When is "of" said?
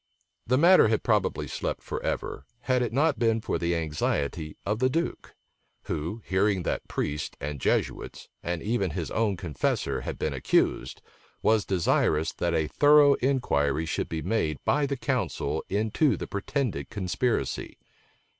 4.65-4.79